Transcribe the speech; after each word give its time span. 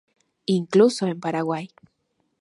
Incluso 0.47 1.05
en 1.05 1.19
Paraguay. 1.19 1.69